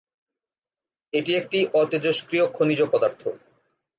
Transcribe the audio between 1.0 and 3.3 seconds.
এটি একটি অতেজস্ক্রিয় খনিজ পদার্থ।